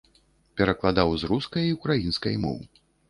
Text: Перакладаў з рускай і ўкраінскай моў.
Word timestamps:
Перакладаў 0.61 1.13
з 1.23 1.29
рускай 1.33 1.63
і 1.69 1.75
ўкраінскай 1.77 2.35
моў. 2.47 2.59